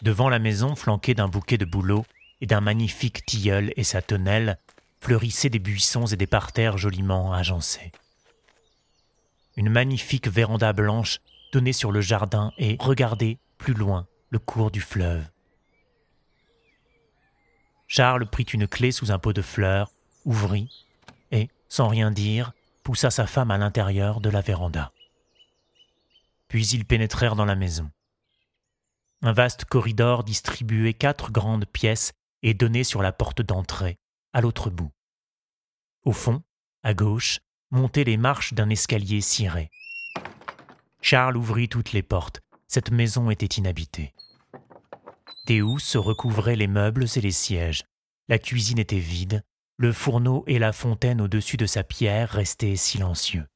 Devant 0.01 0.31
la 0.31 0.39
maison, 0.39 0.75
flanquée 0.75 1.13
d'un 1.13 1.29
bouquet 1.29 1.59
de 1.59 1.67
bouleaux 1.67 2.07
et 2.41 2.47
d'un 2.47 2.63
magnifique 2.63 3.27
tilleul 3.27 3.75
et 3.77 3.85
sa 3.85 4.01
tonnelle, 4.01 4.59
fleurissaient 5.03 5.51
des 5.51 5.59
buissons 5.59 6.07
et 6.07 6.17
des 6.17 6.27
parterres 6.27 6.79
joliment 6.79 7.35
agencés. 7.35 7.93
Une 9.57 9.71
magnifique 9.71 10.29
véranda 10.29 10.73
blanche 10.73 11.19
donnait 11.53 11.73
sur 11.73 11.93
le 11.93 12.01
jardin 12.01 12.53
et 12.57 12.77
regardait 12.81 13.39
plus 13.59 13.75
loin 13.75 14.07
le 14.31 14.39
cours 14.39 14.71
du 14.71 14.81
fleuve. 14.81 15.29
Charles 17.87 18.27
prit 18.27 18.45
une 18.45 18.67
clé 18.67 18.91
sous 18.91 19.13
un 19.13 19.19
pot 19.19 19.35
de 19.35 19.43
fleurs, 19.43 19.91
ouvrit, 20.25 20.87
et, 21.31 21.51
sans 21.69 21.89
rien 21.89 22.11
dire, 22.11 22.53
poussa 22.83 23.11
sa 23.11 23.27
femme 23.27 23.51
à 23.51 23.59
l'intérieur 23.59 24.21
de 24.23 24.31
la 24.31 24.41
véranda. 24.41 24.93
Puis 26.49 26.67
ils 26.69 26.87
pénétrèrent 26.87 27.37
dans 27.37 27.45
la 27.45 27.55
maison. 27.55 27.91
Un 29.21 29.33
vaste 29.33 29.67
corridor 29.67 30.25
distribuait 30.25 30.95
quatre 30.95 31.31
grandes 31.31 31.67
pièces 31.67 32.13
et 32.43 32.55
donnait 32.55 32.85
sur 32.85 33.03
la 33.03 33.13
porte 33.13 33.43
d'entrée, 33.43 33.99
à 34.33 34.41
l'autre 34.41 34.71
bout. 34.71 34.91
Au 36.05 36.13
fond, 36.13 36.43
à 36.83 36.95
gauche, 36.95 37.41
montaient 37.73 38.05
les 38.05 38.17
marches 38.17 38.55
d'un 38.55 38.71
escalier 38.71 39.21
ciré. 39.21 39.71
Charles 41.01 41.37
ouvrit 41.37 41.69
toutes 41.69 41.93
les 41.93 42.03
portes. 42.03 42.41
Cette 42.69 42.91
maison 42.91 43.31
était 43.31 43.47
inhabitée. 43.47 44.15
Des 45.47 45.61
housses 45.61 45.97
recouvraient 45.97 46.57
les 46.57 46.69
meubles 46.69 47.07
et 47.17 47.21
les 47.21 47.33
sièges. 47.33 47.83
La 48.29 48.39
cuisine 48.39 48.79
était 48.79 48.99
vide, 48.99 49.43
le 49.77 49.93
fourneau 49.93 50.45
et 50.47 50.59
la 50.59 50.73
fontaine 50.73 51.21
au-dessus 51.21 51.57
de 51.57 51.67
sa 51.67 51.83
pierre 51.83 52.31
restaient 52.31 52.77
silencieux. 52.77 53.47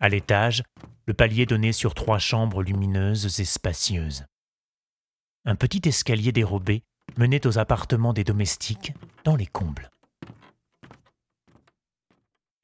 À 0.00 0.08
l'étage, 0.08 0.62
le 1.06 1.14
palier 1.14 1.44
donnait 1.44 1.72
sur 1.72 1.94
trois 1.94 2.18
chambres 2.18 2.62
lumineuses 2.62 3.40
et 3.40 3.44
spacieuses. 3.44 4.24
Un 5.44 5.56
petit 5.56 5.86
escalier 5.86 6.32
dérobé 6.32 6.82
menait 7.18 7.46
aux 7.46 7.58
appartements 7.58 8.14
des 8.14 8.24
domestiques 8.24 8.94
dans 9.24 9.36
les 9.36 9.46
combles. 9.46 9.90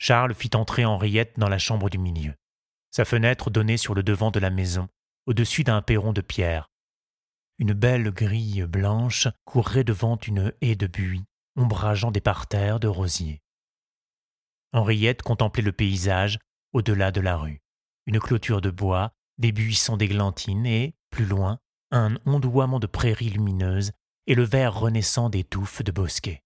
Charles 0.00 0.34
fit 0.34 0.50
entrer 0.54 0.84
Henriette 0.84 1.38
dans 1.38 1.48
la 1.48 1.58
chambre 1.58 1.88
du 1.88 1.98
milieu. 1.98 2.34
Sa 2.90 3.04
fenêtre 3.04 3.50
donnait 3.50 3.76
sur 3.76 3.94
le 3.94 4.02
devant 4.02 4.32
de 4.32 4.40
la 4.40 4.50
maison, 4.50 4.88
au-dessus 5.26 5.62
d'un 5.62 5.82
perron 5.82 6.12
de 6.12 6.20
pierre, 6.20 6.70
une 7.60 7.74
belle 7.74 8.10
grille 8.10 8.64
blanche 8.66 9.28
courrait 9.44 9.84
devant 9.84 10.16
une 10.16 10.54
haie 10.62 10.76
de 10.76 10.86
buis, 10.86 11.26
ombrageant 11.56 12.10
des 12.10 12.22
parterres 12.22 12.80
de 12.80 12.88
rosiers. 12.88 13.42
Henriette 14.72 15.20
contemplait 15.20 15.62
le 15.62 15.72
paysage 15.72 16.38
au-delà 16.72 17.12
de 17.12 17.20
la 17.20 17.36
rue. 17.36 17.60
Une 18.06 18.18
clôture 18.18 18.62
de 18.62 18.70
bois, 18.70 19.12
des 19.36 19.52
buissons 19.52 19.98
d'églantine 19.98 20.64
et, 20.64 20.94
plus 21.10 21.26
loin, 21.26 21.58
un 21.90 22.16
ondoiement 22.24 22.80
de 22.80 22.86
prairies 22.86 23.28
lumineuses 23.28 23.92
et 24.26 24.34
le 24.34 24.44
vert 24.44 24.74
renaissant 24.74 25.28
des 25.28 25.44
touffes 25.44 25.82
de 25.82 25.92
bosquets. 25.92 26.42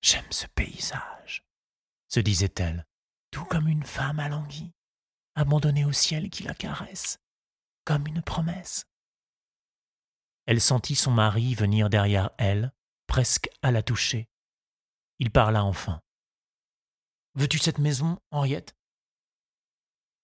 J'aime 0.00 0.30
ce 0.30 0.46
paysage, 0.54 1.00
se 2.14 2.20
disait-elle, 2.20 2.86
tout 3.30 3.44
comme 3.44 3.68
une 3.68 3.84
femme 3.84 4.20
alanguie, 4.20 4.72
abandonnée 5.34 5.84
au 5.84 5.92
ciel 5.92 6.30
qui 6.30 6.42
la 6.42 6.54
caresse, 6.54 7.18
comme 7.84 8.06
une 8.06 8.22
promesse 8.22 8.86
elle 10.46 10.60
sentit 10.60 10.94
son 10.94 11.10
mari 11.10 11.54
venir 11.54 11.88
derrière 11.88 12.30
elle, 12.38 12.72
presque 13.06 13.48
à 13.62 13.70
la 13.70 13.82
toucher. 13.82 14.28
Il 15.18 15.30
parla 15.30 15.64
enfin. 15.64 16.00
Veux-tu 17.34 17.58
cette 17.58 17.78
maison, 17.78 18.18
Henriette? 18.30 18.76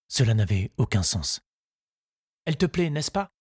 Cela 0.07 0.33
n'avait 0.33 0.71
aucun 0.77 1.03
sens. 1.03 1.41
Elle 2.45 2.57
te 2.57 2.65
plaît, 2.65 2.89
n'est-ce 2.89 3.11
pas 3.11 3.31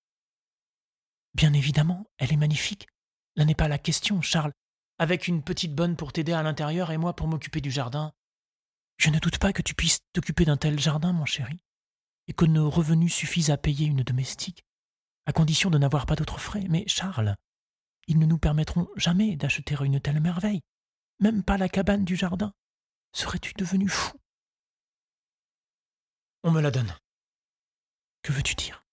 Bien 1.34 1.52
évidemment, 1.52 2.06
elle 2.18 2.32
est 2.32 2.36
magnifique. 2.36 2.88
Là 3.36 3.44
n'est 3.44 3.54
pas 3.54 3.68
la 3.68 3.78
question, 3.78 4.20
Charles. 4.22 4.52
Avec 4.98 5.28
une 5.28 5.42
petite 5.42 5.74
bonne 5.74 5.96
pour 5.96 6.12
t'aider 6.12 6.32
à 6.32 6.42
l'intérieur 6.42 6.90
et 6.90 6.98
moi 6.98 7.14
pour 7.14 7.28
m'occuper 7.28 7.60
du 7.60 7.70
jardin. 7.70 8.12
Je 9.00 9.08
ne 9.08 9.18
doute 9.18 9.38
pas 9.38 9.54
que 9.54 9.62
tu 9.62 9.74
puisses 9.74 10.00
t'occuper 10.12 10.44
d'un 10.44 10.58
tel 10.58 10.78
jardin, 10.78 11.14
mon 11.14 11.24
chéri, 11.24 11.58
et 12.28 12.34
que 12.34 12.44
nos 12.44 12.68
revenus 12.68 13.14
suffisent 13.14 13.50
à 13.50 13.56
payer 13.56 13.86
une 13.86 14.02
domestique 14.02 14.62
à 15.24 15.32
condition 15.32 15.70
de 15.70 15.78
n'avoir 15.78 16.04
pas 16.04 16.16
d'autres 16.16 16.38
frais. 16.38 16.66
Mais 16.68 16.86
Charles, 16.86 17.34
ils 18.08 18.18
ne 18.18 18.26
nous 18.26 18.36
permettront 18.36 18.88
jamais 18.96 19.36
d'acheter 19.36 19.74
une 19.82 20.00
telle 20.00 20.20
merveille, 20.20 20.60
même 21.18 21.42
pas 21.42 21.56
la 21.56 21.70
cabane 21.70 22.04
du 22.04 22.14
jardin. 22.14 22.52
Serais-tu 23.14 23.54
devenu 23.54 23.88
fou? 23.88 24.18
On 26.42 26.50
me 26.50 26.60
la 26.60 26.70
donne. 26.70 26.94
Que 28.20 28.32
veux-tu 28.32 28.54
dire? 28.54 28.84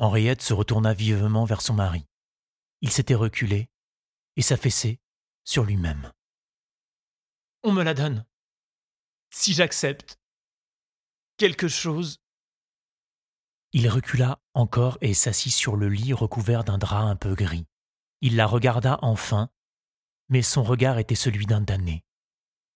Henriette 0.00 0.42
se 0.42 0.54
retourna 0.54 0.92
vivement 0.92 1.44
vers 1.44 1.62
son 1.62 1.74
mari. 1.74 2.04
Il 2.80 2.90
s'était 2.90 3.14
reculé 3.14 3.68
et 4.34 4.42
s'affaissait 4.42 4.98
sur 5.44 5.62
lui-même. 5.62 6.12
On 7.62 7.72
me 7.72 7.82
la 7.82 7.94
donne. 7.94 8.24
Si 9.30 9.52
j'accepte 9.52 10.18
quelque 11.36 11.68
chose 11.68 12.20
il 13.72 13.88
recula 13.88 14.40
encore 14.54 14.96
et 15.02 15.12
s'assit 15.12 15.52
sur 15.52 15.76
le 15.76 15.88
lit 15.88 16.14
recouvert 16.14 16.64
d'un 16.64 16.78
drap 16.78 17.02
un 17.02 17.16
peu 17.16 17.34
gris. 17.34 17.66
Il 18.22 18.36
la 18.36 18.46
regarda 18.46 18.98
enfin, 19.02 19.50
mais 20.28 20.42
son 20.42 20.62
regard 20.62 20.98
était 20.98 21.14
celui 21.14 21.44
d'un 21.44 21.60
damné. 21.60 22.02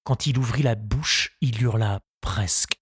Quand 0.05 0.27
il 0.27 0.39
ouvrit 0.39 0.63
la 0.63 0.75
bouche, 0.75 1.37
il 1.41 1.63
hurla 1.63 2.01
presque. 2.21 2.79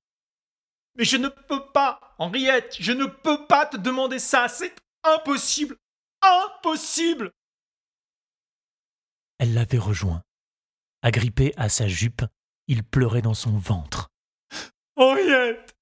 Mais 0.97 1.05
je 1.05 1.17
ne 1.17 1.29
peux 1.29 1.71
pas, 1.73 2.01
Henriette, 2.19 2.77
je 2.81 2.93
ne 2.93 3.07
peux 3.07 3.47
pas 3.47 3.67
te 3.67 3.77
demander 3.77 4.19
ça, 4.19 4.49
c'est 4.49 4.75
impossible, 5.05 5.77
impossible. 6.21 7.33
Elle 9.39 9.55
l'avait 9.55 9.79
rejoint. 9.79 10.23
Agrippé 11.03 11.53
à 11.57 11.69
sa 11.69 11.89
jupe, 11.89 12.23
il 12.67 12.85
pleurait 12.85 13.23
dans 13.23 13.35
son 13.35 13.57
ventre. 13.57 14.11
Henriette, 14.97 15.75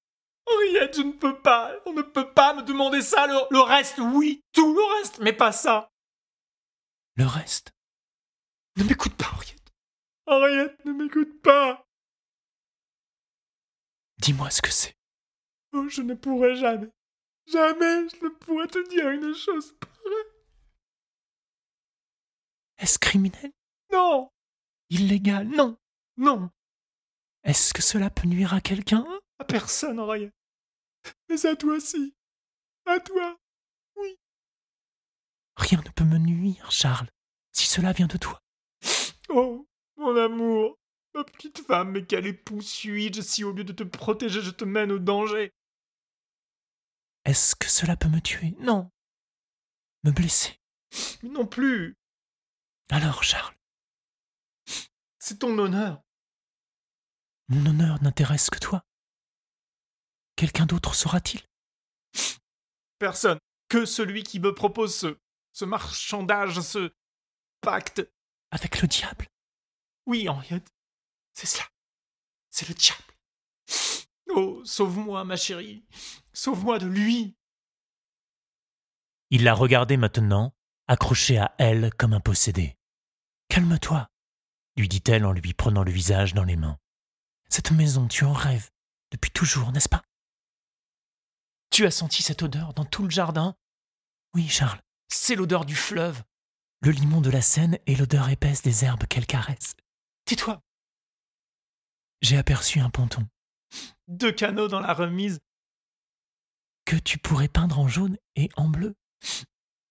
Henriette, 0.49 0.95
je 0.95 1.01
ne 1.01 1.11
peux 1.11 1.39
pas. 1.41 1.75
On 1.85 1.93
ne 1.93 2.01
peut 2.01 2.33
pas 2.33 2.53
me 2.53 2.63
demander 2.63 3.01
ça. 3.01 3.27
Le, 3.27 3.59
reste, 3.59 3.99
oui. 3.99 4.43
Tout 4.53 4.73
le 4.73 4.99
reste, 4.99 5.19
mais 5.19 5.33
pas 5.33 5.51
ça. 5.51 5.91
Le 7.15 7.25
reste? 7.25 7.71
Ne 8.77 8.83
m'écoute 8.83 9.15
pas, 9.15 9.29
Henriette. 9.33 9.73
Henriette, 10.25 10.85
ne 10.85 10.93
m'écoute 10.93 11.41
pas. 11.41 11.85
Dis-moi 14.19 14.49
ce 14.49 14.61
que 14.61 14.71
c'est. 14.71 14.95
Oh, 15.73 15.87
je 15.87 16.01
ne 16.01 16.13
pourrai 16.13 16.55
jamais. 16.55 16.89
Jamais 17.47 18.07
je 18.09 18.23
ne 18.23 18.29
pourrai 18.29 18.67
te 18.67 18.87
dire 18.89 19.09
une 19.09 19.33
chose 19.33 19.73
pareille. 19.79 20.25
Est-ce 22.77 22.99
criminel? 22.99 23.51
Non 23.91 24.31
Illégal 24.89 25.47
Non 25.47 25.77
Non 26.17 26.49
Est-ce 27.43 27.73
que 27.73 27.81
cela 27.81 28.09
peut 28.09 28.27
nuire 28.27 28.53
à 28.53 28.61
quelqu'un? 28.61 29.05
À 29.39 29.45
personne, 29.45 29.99
Henriette. 29.99 30.33
Mais 31.29 31.45
à 31.45 31.55
toi 31.55 31.75
aussi. 31.75 32.15
À 32.85 32.99
toi. 32.99 33.37
Rien 35.55 35.81
ne 35.85 35.89
peut 35.91 36.05
me 36.05 36.17
nuire, 36.17 36.71
Charles, 36.71 37.09
si 37.51 37.67
cela 37.67 37.91
vient 37.91 38.07
de 38.07 38.17
toi. 38.17 38.41
Oh, 39.27 39.67
mon 39.97 40.15
amour. 40.15 40.79
Ma 41.13 41.23
petite 41.23 41.59
femme, 41.65 41.91
mais 41.91 42.05
quel 42.05 42.27
époux 42.27 42.61
suis-je 42.61 43.21
si 43.21 43.43
au 43.43 43.51
lieu 43.51 43.63
de 43.63 43.73
te 43.73 43.83
protéger, 43.83 44.41
je 44.41 44.51
te 44.51 44.63
mène 44.63 44.91
au 44.91 44.99
danger? 44.99 45.51
Est-ce 47.25 47.55
que 47.55 47.67
cela 47.67 47.97
peut 47.97 48.07
me 48.07 48.21
tuer? 48.21 48.55
Non. 48.59 48.89
Me 50.03 50.11
blesser? 50.11 50.59
Mais 51.23 51.29
non 51.29 51.45
plus. 51.45 51.97
Alors, 52.89 53.23
Charles, 53.23 53.53
C'est 55.19 55.39
ton 55.39 55.57
honneur. 55.57 56.01
mon 57.49 57.65
honneur 57.65 58.01
n'intéresse 58.01 58.49
que 58.49 58.59
toi. 58.59 58.83
Quelqu'un 60.35 60.65
d'autre 60.65 60.95
saura-t-il? 60.95 61.41
Personne. 62.97 63.39
Que 63.67 63.85
celui 63.85 64.23
qui 64.23 64.39
me 64.39 64.55
propose 64.55 64.95
ce. 64.95 65.17
ce 65.51 65.65
marchandage, 65.65 66.59
ce. 66.61 66.91
pacte. 67.61 68.01
Avec 68.51 68.81
le 68.81 68.87
diable? 68.87 69.27
Oui, 70.05 70.27
Henriette. 70.29 70.69
C'est 71.33 71.45
cela. 71.47 71.65
C'est 72.49 72.67
le 72.67 72.73
diable. 72.73 73.03
Oh, 74.29 74.63
sauve-moi, 74.63 75.23
ma 75.25 75.35
chérie. 75.35 75.83
Sauve-moi 76.33 76.79
de 76.79 76.87
lui. 76.87 77.35
Il 79.29 79.43
la 79.43 79.53
regardait 79.53 79.97
maintenant, 79.97 80.55
accroché 80.87 81.37
à 81.37 81.53
elle 81.59 81.93
comme 81.95 82.13
un 82.13 82.19
possédé. 82.19 82.77
Calme-toi. 83.49 84.09
Lui 84.79 84.87
dit-elle 84.87 85.25
en 85.25 85.33
lui 85.33 85.53
prenant 85.53 85.83
le 85.83 85.91
visage 85.91 86.33
dans 86.33 86.43
les 86.43 86.55
mains. 86.55 86.79
Cette 87.49 87.71
maison, 87.71 88.07
tu 88.07 88.23
en 88.23 88.33
rêves. 88.33 88.69
Depuis 89.11 89.31
toujours, 89.31 89.71
n'est-ce 89.71 89.89
pas? 89.89 90.03
Tu 91.71 91.85
as 91.85 91.91
senti 91.91 92.23
cette 92.23 92.43
odeur 92.43 92.73
dans 92.73 92.85
tout 92.85 93.03
le 93.03 93.09
jardin? 93.09 93.55
Oui, 94.33 94.47
Charles. 94.47 94.79
C'est 95.11 95.35
l'odeur 95.35 95.65
du 95.65 95.75
fleuve. 95.75 96.23
Le 96.81 96.91
limon 96.91 97.19
de 97.19 97.29
la 97.29 97.41
Seine 97.41 97.77
et 97.87 97.95
l'odeur 97.95 98.29
épaisse 98.29 98.61
des 98.61 98.85
herbes 98.85 99.05
qu'elle 99.05 99.25
caresse. 99.25 99.75
Tais-toi. 100.25 100.61
J'ai 102.21 102.37
aperçu 102.37 102.79
un 102.79 102.89
ponton 102.89 103.27
Deux 104.07 104.31
canaux 104.31 104.67
dans 104.67 104.79
la 104.79 104.93
remise. 104.93 105.39
que 106.85 106.95
tu 106.95 107.17
pourrais 107.17 107.47
peindre 107.47 107.79
en 107.79 107.87
jaune 107.87 108.17
et 108.35 108.49
en 108.55 108.67
bleu? 108.67 108.95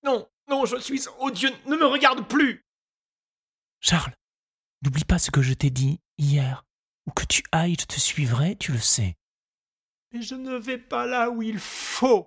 Non, 0.03 0.29
non, 0.49 0.65
je 0.65 0.77
suis. 0.79 1.03
Dieu, 1.33 1.51
ne 1.67 1.77
me 1.77 1.87
regarde 1.87 2.27
plus 2.29 2.65
Charles, 3.81 4.15
n'oublie 4.83 5.05
pas 5.05 5.19
ce 5.19 5.31
que 5.31 5.43
je 5.43 5.55
t'ai 5.55 5.71
dit 5.71 6.01
hier. 6.17 6.65
Où 7.07 7.11
que 7.11 7.25
tu 7.25 7.43
ailles, 7.53 7.77
je 7.81 7.87
te 7.87 7.99
suivrai, 7.99 8.57
tu 8.57 8.73
le 8.73 8.79
sais. 8.79 9.17
Mais 10.13 10.23
je 10.23 10.35
ne 10.35 10.57
vais 10.57 10.79
pas 10.79 11.07
là 11.07 11.31
où 11.31 11.43
il 11.43 11.59
faut. 11.59 12.27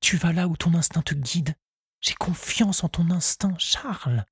Tu 0.00 0.16
vas 0.16 0.32
là 0.32 0.48
où 0.48 0.56
ton 0.56 0.74
instinct 0.74 1.02
te 1.02 1.14
guide. 1.14 1.54
J'ai 2.00 2.14
confiance 2.14 2.84
en 2.84 2.88
ton 2.88 3.10
instinct, 3.10 3.56
Charles. 3.58 4.24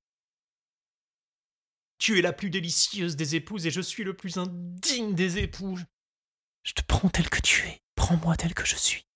Tu 1.97 2.19
es 2.19 2.21
la 2.21 2.33
plus 2.33 2.49
délicieuse 2.49 3.15
des 3.15 3.35
épouses 3.35 3.65
et 3.65 3.71
je 3.71 3.81
suis 3.81 4.03
le 4.03 4.15
plus 4.15 4.37
indigne 4.37 5.15
des 5.15 5.39
époux. 5.39 5.79
Je 6.63 6.73
te 6.73 6.81
prends 6.83 7.09
tel 7.09 7.29
que 7.29 7.41
tu 7.41 7.67
es. 7.67 7.81
Prends-moi 7.95 8.37
tel 8.37 8.53
que 8.53 8.65
je 8.65 8.75
suis. 8.75 9.07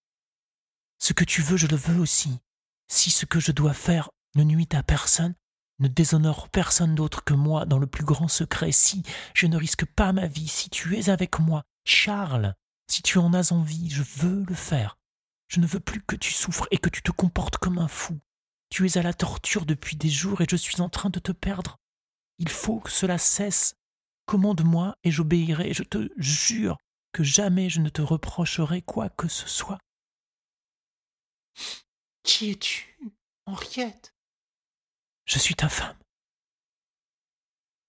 Ce 0.98 1.14
que 1.14 1.24
tu 1.24 1.42
veux, 1.42 1.58
je 1.58 1.68
le 1.68 1.76
veux 1.76 2.00
aussi. 2.00 2.40
Si 2.88 3.12
ce 3.12 3.26
que 3.26 3.40
je 3.40 3.52
dois 3.52 3.74
faire 3.74 4.10
ne 4.36 4.44
nuit 4.44 4.68
à 4.72 4.84
personne, 4.84 5.36
ne 5.82 5.88
déshonore 5.88 6.50
personne 6.50 6.96
d'autre 6.96 7.24
que 7.24 7.34
moi 7.34 7.66
dans 7.66 7.80
le 7.80 7.88
plus 7.88 8.06
grand 8.06 8.28
secret, 8.28 8.72
si 8.72 9.04
je 9.34 9.48
ne 9.48 9.58
risque 9.58 9.86
pas 9.86 10.14
ma 10.14 10.28
vie, 10.28 10.48
si 10.48 10.70
tu 10.70 10.98
es 10.98 11.10
avec 11.10 11.40
moi, 11.40 11.64
Charles, 11.86 12.56
si 12.90 13.02
tu 13.02 13.18
en 13.18 13.34
as 13.34 13.52
envie, 13.52 13.90
je 13.90 14.04
veux 14.04 14.46
le 14.48 14.56
faire. 14.56 14.98
Je 15.48 15.60
ne 15.60 15.66
veux 15.66 15.80
plus 15.80 16.02
que 16.02 16.16
tu 16.16 16.32
souffres 16.32 16.68
et 16.72 16.78
que 16.78 16.90
tu 16.90 17.02
te 17.02 17.12
comportes 17.12 17.58
comme 17.58 17.78
un 17.78 17.88
fou. 17.88 18.20
Tu 18.70 18.88
es 18.88 18.98
à 18.98 19.02
la 19.02 19.14
torture 19.14 19.66
depuis 19.66 19.98
des 19.98 20.10
jours 20.10 20.42
et 20.42 20.48
je 20.50 20.56
suis 20.56 20.80
en 20.80 20.88
train 20.88 21.10
de 21.10 21.20
te 21.20 21.34
perdre. 21.34 21.78
Il 22.38 22.50
faut 22.50 22.80
que 22.80 22.92
cela 22.92 23.18
cesse. 23.18 23.76
Commande-moi 24.26 24.96
et 25.04 25.12
j'obéirai, 25.12 25.74
je 25.74 25.84
te 25.84 26.10
jure 26.16 26.78
que 27.12 27.24
jamais 27.24 27.70
je 27.70 27.82
ne 27.82 27.90
te 27.90 28.02
reprocherai 28.02 28.82
quoi 28.82 29.10
que 29.10 29.28
ce 29.28 29.50
soit. 29.50 29.78
Qui 32.24 32.52
es-tu, 32.52 32.98
Henriette? 33.46 34.14
Je 35.32 35.40
suis 35.40 35.56
ta 35.56 35.70
femme. 35.70 35.98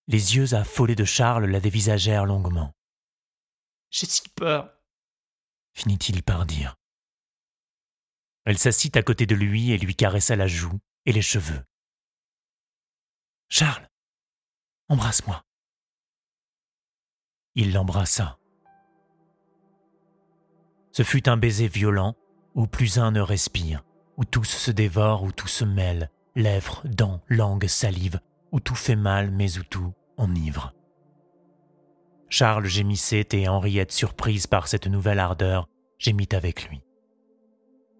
Les 0.07 0.37
yeux 0.37 0.55
affolés 0.55 0.94
de 0.94 1.05
Charles 1.05 1.46
la 1.46 1.59
dévisagèrent 1.59 2.24
longuement. 2.24 2.72
J'ai 3.90 4.07
si 4.07 4.22
peur. 4.37 4.72
finit-il 5.72 6.22
par 6.22 6.46
dire. 6.46 6.76
Elle 8.44 8.59
s'assit 8.59 8.96
à 8.96 9.02
côté 9.02 9.26
de 9.26 9.35
lui 9.35 9.72
et 9.72 9.78
lui 9.78 9.96
caressa 9.96 10.37
la 10.37 10.46
joue 10.46 10.78
et 11.05 11.11
les 11.11 11.20
cheveux. 11.20 11.64
Charles, 13.48 13.90
embrasse-moi. 14.88 15.44
Il 17.57 17.72
l'embrassa. 17.72 18.38
Ce 20.92 21.02
fut 21.02 21.28
un 21.28 21.37
baiser 21.37 21.66
violent 21.66 22.14
où 22.55 22.68
plus 22.68 23.00
un 23.00 23.11
ne 23.11 23.20
respire, 23.20 23.83
où 24.16 24.24
tous 24.24 24.44
se 24.44 24.70
dévorent, 24.70 25.24
où 25.24 25.33
tout 25.33 25.48
se 25.48 25.64
mêle, 25.64 26.09
lèvres, 26.35 26.83
dents, 26.85 27.21
langue, 27.29 27.66
salive, 27.66 28.21
où 28.53 28.61
tout 28.61 28.75
fait 28.75 28.97
mal 28.97 29.31
mais 29.31 29.59
où 29.59 29.62
tout 29.64 29.92
enivre. 30.16 30.75
Charles 32.29 32.66
gémissait 32.66 33.29
et 33.33 33.49
Henriette, 33.49 33.92
surprise 33.92 34.47
par 34.47 34.68
cette 34.68 34.87
nouvelle 34.87 35.18
ardeur, 35.18 35.68
gémit 35.99 36.29
avec 36.33 36.68
lui. 36.68 36.83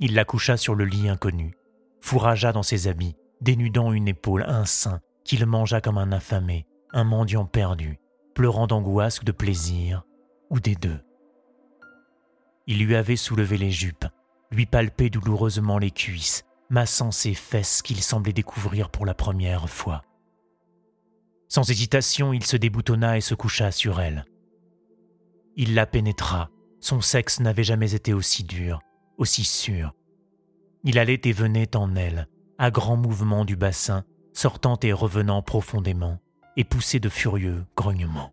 Il 0.01 0.15
la 0.15 0.25
coucha 0.25 0.57
sur 0.57 0.75
le 0.75 0.85
lit 0.85 1.09
inconnu, 1.09 1.55
fourragea 2.01 2.53
dans 2.53 2.63
ses 2.63 2.89
habits, 2.89 3.17
dénudant 3.41 3.93
une 3.93 4.09
épaule, 4.09 4.45
un 4.47 4.65
sein, 4.65 5.01
qu'il 5.25 5.45
mangea 5.47 5.81
comme 5.81 5.99
un 5.99 6.13
affamé, 6.13 6.67
un 6.93 7.05
mendiant 7.05 7.45
perdu, 7.45 8.01
pleurant 8.35 8.67
d'angoisse 8.67 9.21
ou 9.21 9.25
de 9.25 9.33
plaisir, 9.33 10.03
ou 10.51 10.61
des 10.61 10.75
deux. 10.75 11.01
Il 12.67 12.85
lui 12.85 12.97
avait 12.97 13.17
soulevé 13.17 13.59
les 13.59 13.71
jupes, 13.71 14.07
lui 14.51 14.67
palpé 14.67 15.11
douloureusement 15.11 15.79
les 15.79 15.91
cuisses, 15.91 16.45
massant 16.73 17.11
ses 17.11 17.35
fesses 17.35 17.83
qu'il 17.83 18.03
semblait 18.03 18.33
découvrir 18.33 18.89
pour 18.89 19.05
la 19.05 19.13
première 19.13 19.69
fois. 19.69 20.03
Sans 21.49 21.69
hésitation, 21.71 22.33
il 22.33 22.47
se 22.47 22.57
déboutonna 22.57 23.19
et 23.19 23.21
se 23.21 23.35
coucha 23.35 23.71
sur 23.71 24.01
elle. 24.01 24.25
Il 25.55 25.75
la 25.75 25.85
pénétra, 25.85 26.49
son 26.81 27.03
sexe 27.03 27.41
n'avait 27.41 27.63
jamais 27.63 27.95
été 27.95 28.15
aussi 28.15 28.43
dur, 28.43 28.81
aussi 29.19 29.45
sûr. 29.45 29.93
Il 30.83 30.99
allait 30.99 31.21
et 31.25 31.33
venait 31.33 31.77
en 31.77 31.95
elle, 31.95 32.27
à 32.57 32.71
grands 32.71 32.97
mouvements 32.97 33.45
du 33.45 33.55
bassin, 33.55 34.05
sortant 34.33 34.79
et 34.83 34.95
revenant 34.95 35.43
profondément, 35.43 36.21
et 36.57 36.65
poussé 36.65 37.01
de 37.01 37.11
furieux 37.11 37.67
grognements. 37.77 38.33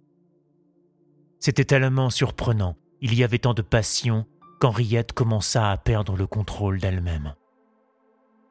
C'était 1.41 1.65
tellement 1.65 2.09
surprenant, 2.09 2.77
il 3.01 3.13
y 3.15 3.25
avait 3.25 3.39
tant 3.39 3.53
de 3.53 3.61
passion, 3.61 4.25
qu'Henriette 4.61 5.11
commença 5.11 5.69
à 5.69 5.75
perdre 5.75 6.15
le 6.15 6.25
contrôle 6.25 6.79
d'elle-même. 6.79 7.33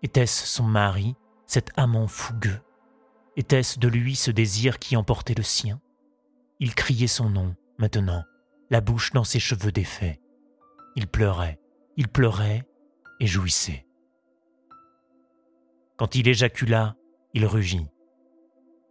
Était-ce 0.03 0.47
son 0.47 0.65
mari, 0.65 1.17
cet 1.47 1.71
amant 1.77 2.07
fougueux? 2.07 2.61
Était-ce 3.37 3.79
de 3.79 3.89
lui 3.89 4.17
ce 4.17 4.31
désir 4.31 4.79
qui 4.79 4.97
emportait 4.97 5.35
le 5.35 5.43
sien? 5.43 5.81
Il 6.61 6.75
criait 6.75 7.07
son 7.07 7.31
nom, 7.31 7.55
maintenant, 7.79 8.25
la 8.71 8.81
bouche 8.81 9.13
dans 9.13 9.25
ses 9.25 9.41
cheveux 9.41 9.73
défaits. 9.73 10.21
Il 10.97 11.07
pleurait, 11.07 11.59
il 11.97 12.09
pleurait 12.09 12.65
et 13.21 13.27
jouissait. 13.27 13.87
Quand 15.97 16.15
il 16.15 16.29
éjacula, 16.29 16.97
il 17.35 17.47
rugit. 17.47 17.89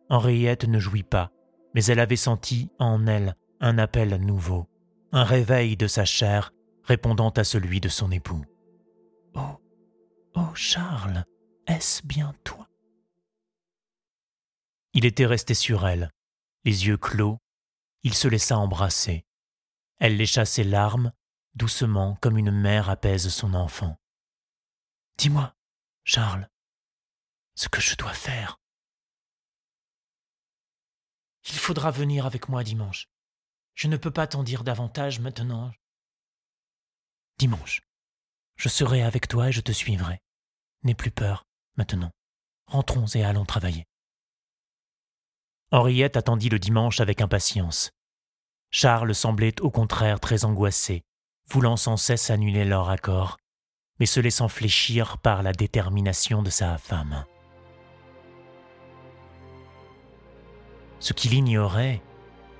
Henriette 0.10 0.65
ne 0.65 0.80
jouit 0.80 1.04
pas, 1.04 1.32
mais 1.74 1.84
elle 1.86 2.00
avait 2.00 2.15
senti 2.15 2.70
en 2.80 3.08
elle 3.08 3.36
un 3.60 3.78
appel 3.78 4.15
nouveau, 4.22 4.67
un 5.12 5.24
réveil 5.24 5.78
de 5.78 5.88
sa 5.88 6.06
chair 6.06 6.54
répondant 6.84 7.30
à 7.30 7.43
celui 7.43 7.82
de 7.82 7.89
son 7.89 8.12
époux. 8.12 8.43
Oh, 9.36 9.58
Charles, 10.58 11.24
est-ce 11.67 12.04
bien 12.04 12.34
toi? 12.43 12.67
Il 14.93 15.06
était 15.06 15.28
resté 15.28 15.54
sur 15.54 15.88
elle, 15.88 16.12
les 16.63 16.88
yeux 16.88 16.98
clos, 16.98 17.38
il 18.02 18.15
se 18.15 18.28
laissa 18.28 18.58
embrasser. 18.58 19.24
Elle 20.00 20.17
lécha 20.17 20.46
ses 20.46 20.63
larmes, 20.63 21.13
doucement 21.54 22.15
comme 22.24 22.39
une 22.39 22.50
mère 22.50 22.89
apaise 22.89 23.30
son 23.30 23.54
enfant. 23.54 23.98
Dis-moi, 25.20 25.56
Charles, 26.04 26.50
ce 27.54 27.70
que 27.70 27.80
je 27.80 27.96
dois 27.96 28.13
faire. 28.13 28.60
Il 31.50 31.60
faudra 31.60 31.91
venir 31.91 32.26
avec 32.26 32.50
moi 32.50 32.63
dimanche. 32.63 33.08
Je 33.76 33.88
ne 33.88 33.96
peux 33.96 34.12
pas 34.12 34.26
t'en 34.26 34.41
dire 34.41 34.63
davantage 34.63 35.20
maintenant. 35.20 35.72
Dimanche. 37.38 37.84
Je 38.56 38.70
serai 38.70 39.04
avec 39.04 39.28
toi 39.28 39.50
et 39.50 39.52
je 39.52 39.62
te 39.62 39.72
suivrai. 39.72 40.20
Plus 40.95 41.12
peur, 41.12 41.43
maintenant. 41.78 42.12
Rentrons 42.67 43.06
et 43.15 43.23
allons 43.23 43.45
travailler. 43.45 43.86
Henriette 45.71 46.17
attendit 46.17 46.50
le 46.50 46.60
dimanche 46.60 47.00
avec 47.00 47.21
impatience. 47.21 47.91
Charles 48.71 49.13
semblait 49.13 49.62
au 49.62 49.69
contraire 49.69 50.19
très 50.19 50.45
angoissé, 50.45 51.02
voulant 51.50 51.78
sans 51.78 51.97
cesse 51.97 52.30
annuler 52.30 52.65
leur 52.65 52.89
accord, 52.89 53.38
mais 54.00 54.06
se 54.06 54.19
laissant 54.19 54.47
fléchir 54.47 55.17
par 55.17 55.43
la 55.43 55.54
détermination 55.54 56.41
de 56.41 56.50
sa 56.50 56.78
femme. 56.78 57.26
Ce 61.00 61.13
qu'il 61.13 61.34
ignorait, 61.34 62.02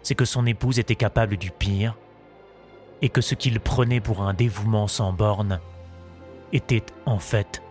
c'est 0.04 0.16
que 0.16 0.26
son 0.26 0.46
épouse 0.46 0.80
était 0.80 0.96
capable 0.96 1.38
du 1.38 1.52
pire, 1.52 1.98
et 3.02 3.10
que 3.10 3.22
ce 3.22 3.36
qu'il 3.36 3.60
prenait 3.60 4.02
pour 4.02 4.22
un 4.22 4.34
dévouement 4.34 4.88
sans 4.88 5.14
bornes 5.14 5.60
était 6.54 6.86
en 7.06 7.20
fait 7.20 7.62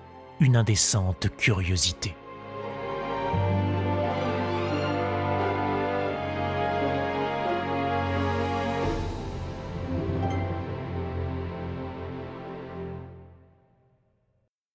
une 0.40 0.56
indécente 0.56 1.28
curiosité. 1.36 2.14